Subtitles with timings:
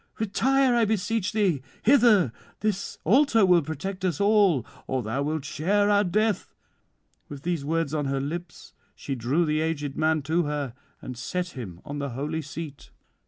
[0.17, 5.91] Retire, I beseech thee, hither; this altar will protect us all, or thou wilt share
[5.91, 6.55] our death."
[7.29, 11.49] With these words on her lips she drew the aged man to her, and set
[11.49, 12.89] him on the holy seat.